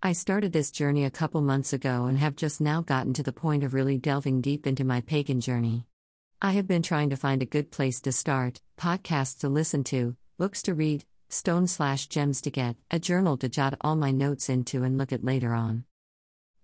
[0.00, 3.32] I started this journey a couple months ago and have just now gotten to the
[3.32, 5.86] point of really delving deep into my pagan journey.
[6.40, 10.16] I have been trying to find a good place to start, podcasts to listen to,
[10.38, 14.48] books to read, stone slash gems to get, a journal to jot all my notes
[14.48, 15.82] into and look at later on.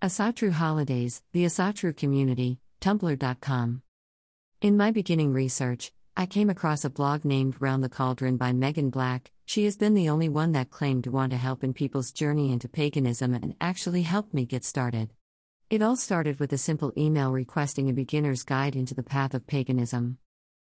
[0.01, 3.81] Asatru Holidays, the Asatru Community, Tumblr.com.
[4.61, 8.91] In my beginning research, I came across a blog named Round the Cauldron by Megan
[8.91, 9.31] Black.
[9.47, 12.51] She has been the only one that claimed to want to help in people's journey
[12.51, 15.13] into paganism and actually helped me get started.
[15.69, 19.45] It all started with a simple email requesting a beginner's guide into the path of
[19.45, 20.17] paganism.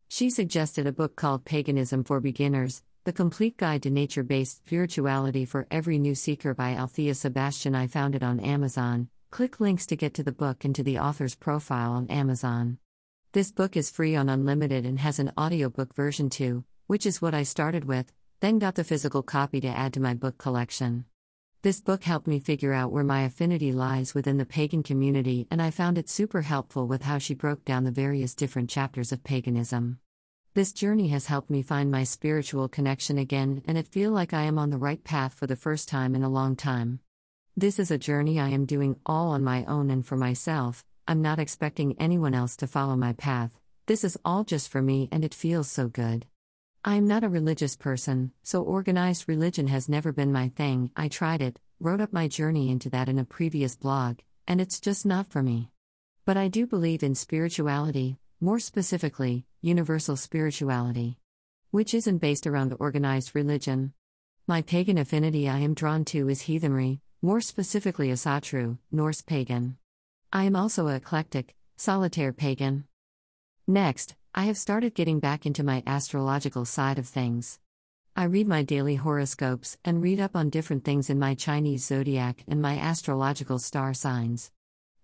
[0.08, 5.44] She suggested a book called Paganism for Beginners The Complete Guide to Nature Based Spirituality
[5.44, 7.76] for Every New Seeker by Althaea Sebastiani.
[7.76, 9.08] I found it on Amazon.
[9.30, 12.78] Click links to get to the book and to the author's profile on Amazon.
[13.32, 17.34] This book is free on Unlimited and has an audiobook version too, which is what
[17.34, 21.05] I started with, then got the physical copy to add to my book collection.
[21.63, 25.60] This book helped me figure out where my affinity lies within the pagan community, and
[25.60, 29.23] I found it super helpful with how she broke down the various different chapters of
[29.23, 29.99] paganism.
[30.55, 34.45] This journey has helped me find my spiritual connection again, and it feel like I
[34.45, 37.01] am on the right path for the first time in a long time.
[37.57, 40.83] This is a journey I am doing all on my own and for myself.
[41.07, 43.61] I'm not expecting anyone else to follow my path.
[43.85, 46.24] This is all just for me and it feels so good.
[46.82, 50.90] I am not a religious person, so organized religion has never been my thing.
[50.96, 54.80] I tried it, wrote up my journey into that in a previous blog, and it's
[54.80, 55.70] just not for me.
[56.24, 61.18] But I do believe in spirituality, more specifically, universal spirituality,
[61.70, 63.92] which isn't based around organized religion.
[64.47, 69.76] My pagan affinity I am drawn to is heathenry, more specifically Asatru, Norse pagan.
[70.32, 72.84] I am also a eclectic, solitaire pagan.
[73.66, 77.59] Next, I have started getting back into my astrological side of things.
[78.15, 82.44] I read my daily horoscopes and read up on different things in my Chinese zodiac
[82.47, 84.53] and my astrological star signs.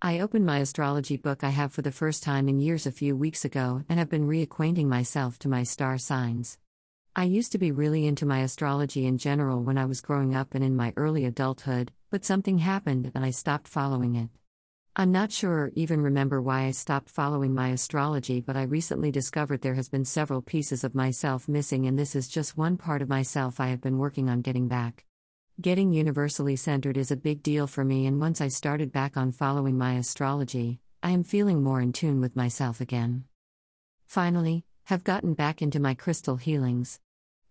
[0.01, 3.17] I opened my astrology book I have for the first time in years a few
[3.17, 6.59] weeks ago and have been reacquainting myself to my star signs.
[7.17, 10.55] I used to be really into my astrology in general when I was growing up
[10.55, 14.28] and in my early adulthood, but something happened and I stopped following it.
[14.99, 19.11] I'm not sure or even remember why I stopped following my astrology, but I recently
[19.11, 23.03] discovered there has been several pieces of myself missing, and this is just one part
[23.03, 25.05] of myself I have been working on getting back.
[25.61, 29.33] Getting universally centered is a big deal for me, and once I started back on
[29.33, 33.25] following my astrology, I am feeling more in tune with myself again.
[34.07, 37.01] Finally, have gotten back into my crystal healings.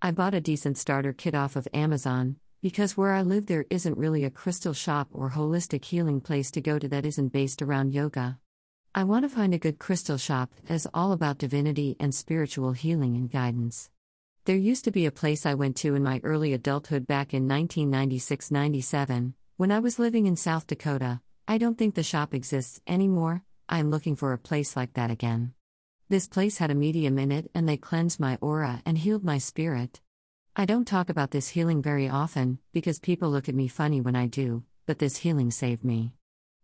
[0.01, 3.97] I bought a decent starter kit off of Amazon, because where I live, there isn't
[3.97, 7.93] really a crystal shop or holistic healing place to go to that isn't based around
[7.93, 8.39] yoga.
[8.93, 13.15] I want to find a good crystal shop that's all about divinity and spiritual healing
[13.15, 13.89] and guidance.
[14.45, 17.47] There used to be a place I went to in my early adulthood back in
[17.47, 21.21] 1996 97, when I was living in South Dakota.
[21.47, 25.11] I don't think the shop exists anymore, I am looking for a place like that
[25.11, 25.53] again.
[26.07, 29.39] This place had a medium in it and they cleansed my aura and healed my
[29.39, 30.01] spirit.
[30.57, 34.15] I don't talk about this healing very often, because people look at me funny when
[34.15, 36.13] I do, but this healing saved me.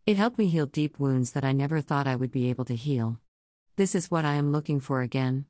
[0.06, 2.76] It helped me heal deep wounds that I never thought I would be able to
[2.76, 3.20] heal.
[3.76, 5.44] This is what I am looking for again.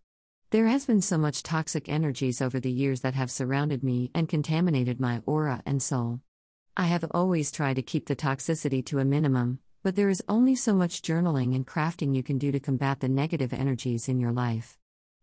[0.49, 4.27] There has been so much toxic energies over the years that have surrounded me and
[4.27, 6.21] contaminated my aura and soul.
[6.75, 10.55] I have always tried to keep the toxicity to a minimum, but there is only
[10.55, 14.31] so much journaling and crafting you can do to combat the negative energies in your
[14.31, 14.79] life.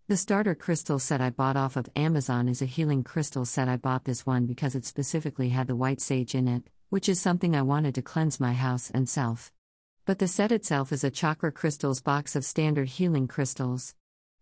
[0.09, 3.69] The starter crystal set I bought off of Amazon is a healing crystal set.
[3.69, 7.21] I bought this one because it specifically had the white sage in it, which is
[7.21, 9.53] something I wanted to cleanse my house and self.
[10.07, 13.95] But the set itself is a chakra crystals box of standard healing crystals.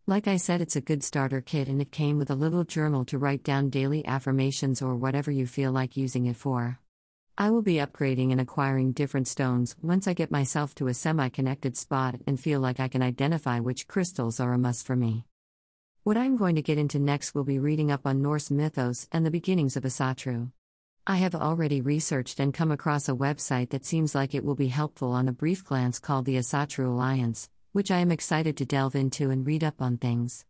[0.06, 3.04] Like I said, it's a good starter kit and it came with a little journal
[3.06, 6.78] to write down daily affirmations or whatever you feel like using it for.
[7.37, 11.28] I will be upgrading and acquiring different stones once I get myself to a semi
[11.28, 15.24] connected spot and feel like I can identify which crystals are a must for me.
[16.06, 19.26] What I'm going to get into next will be reading up on Norse mythos and
[19.26, 20.53] the beginnings of Asatru.
[21.04, 24.68] I have already researched and come across a website that seems like it will be
[24.68, 28.94] helpful on a brief glance called the Asatru Alliance, which I am excited to delve
[28.94, 30.44] into and read up on things.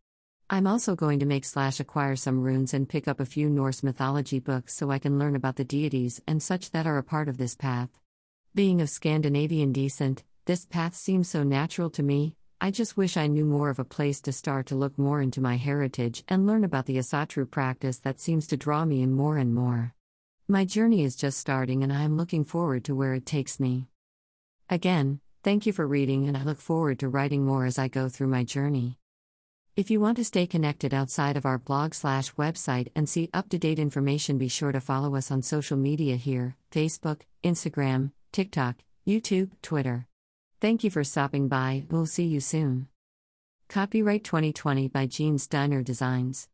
[0.51, 3.83] I'm also going to make slash acquire some runes and pick up a few Norse
[3.83, 7.31] mythology books so I can learn about the deities and such that are a part
[7.31, 7.89] of this path.
[8.55, 13.27] Being of Scandinavian descent, this path seems so natural to me, I just wish I
[13.27, 16.65] knew more of a place to start to look more into my heritage and learn
[16.65, 19.93] about the Asatru practice that seems to draw me in more and more.
[20.49, 23.89] My journey is just starting and I am looking forward to where it takes me.
[24.71, 28.09] Again, thank you for reading and I look forward to writing more as I go
[28.09, 28.97] through my journey.
[29.77, 33.51] If you want to stay connected outside of our blog slash website and see up
[33.51, 38.77] to date information, be sure to follow us on social media here Facebook, Instagram, TikTok,
[39.07, 40.07] YouTube, Twitter.
[40.59, 41.85] Thank you for stopping by.
[41.91, 42.89] We'll see you soon.
[43.69, 46.49] Copyright 2020 by Jeans Diner Designs.